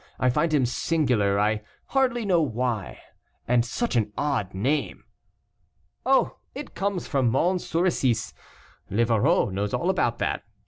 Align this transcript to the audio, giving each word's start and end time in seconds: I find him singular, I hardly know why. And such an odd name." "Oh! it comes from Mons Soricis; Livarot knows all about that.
I 0.19 0.31
find 0.31 0.51
him 0.51 0.65
singular, 0.65 1.39
I 1.39 1.61
hardly 1.89 2.25
know 2.25 2.41
why. 2.41 2.99
And 3.47 3.63
such 3.63 3.95
an 3.95 4.11
odd 4.17 4.51
name." 4.51 5.03
"Oh! 6.07 6.37
it 6.55 6.73
comes 6.73 7.07
from 7.07 7.29
Mons 7.29 7.67
Soricis; 7.67 8.33
Livarot 8.89 9.51
knows 9.53 9.75
all 9.75 9.91
about 9.91 10.17
that. 10.17 10.43